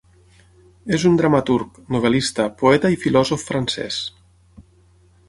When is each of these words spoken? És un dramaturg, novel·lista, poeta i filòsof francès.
És 0.97 1.03
un 1.09 1.19
dramaturg, 1.19 1.77
novel·lista, 1.97 2.45
poeta 2.63 2.93
i 2.95 2.99
filòsof 3.05 3.47
francès. 3.51 4.01